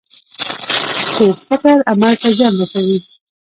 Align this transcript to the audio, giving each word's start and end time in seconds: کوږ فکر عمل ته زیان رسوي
کوږ 1.15 1.35
فکر 1.49 1.75
عمل 1.91 2.13
ته 2.21 2.29
زیان 2.37 2.53
رسوي 2.61 2.97